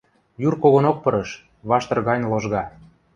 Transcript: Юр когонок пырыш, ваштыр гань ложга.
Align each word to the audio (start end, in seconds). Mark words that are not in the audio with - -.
Юр 0.47 0.53
когонок 0.63 0.97
пырыш, 1.03 1.29
ваштыр 1.69 1.99
гань 2.07 2.25
ложга. 2.31 2.63